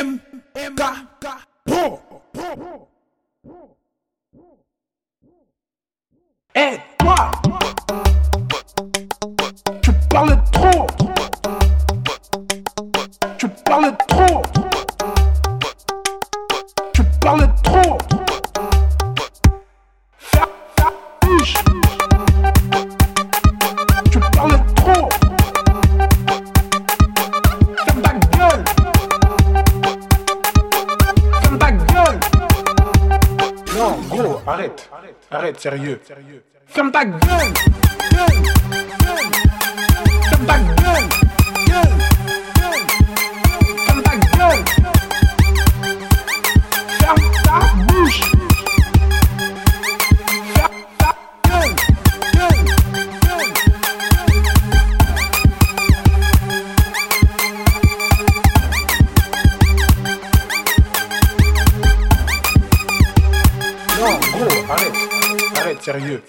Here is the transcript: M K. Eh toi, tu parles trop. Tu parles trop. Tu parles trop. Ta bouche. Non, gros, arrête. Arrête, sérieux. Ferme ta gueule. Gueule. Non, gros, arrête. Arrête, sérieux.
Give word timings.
M 0.00 0.18
K. 0.54 0.82
Eh 6.54 6.78
toi, 6.98 7.30
tu 9.82 9.92
parles 10.08 10.42
trop. 10.52 10.86
Tu 13.36 13.48
parles 13.66 13.96
trop. 14.08 14.42
Tu 16.94 17.04
parles 17.20 17.54
trop. 17.62 17.98
Ta 20.76 20.86
bouche. 21.20 21.54
Non, 33.90 33.96
gros, 34.08 34.40
arrête. 34.46 34.88
Arrête, 35.32 35.58
sérieux. 35.60 36.00
Ferme 36.66 36.92
ta 36.92 37.04
gueule. 37.04 37.18
Gueule. 38.12 39.09
Non, 64.00 64.18
gros, 64.32 64.72
arrête. 64.72 64.94
Arrête, 65.56 65.82
sérieux. 65.82 66.22